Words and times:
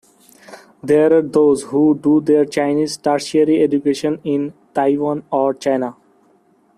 There 0.81 1.15
are 1.15 1.21
those 1.21 1.61
who 1.61 1.95
do 1.95 2.21
their 2.21 2.43
Chinese 2.43 2.97
tertiary 2.97 3.61
education 3.61 4.19
in 4.23 4.55
Taiwan 4.73 5.23
or 5.31 5.53
China. 5.53 5.95